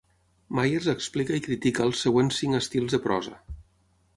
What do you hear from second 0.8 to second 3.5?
explica i critica els següents cinc estils de prosa.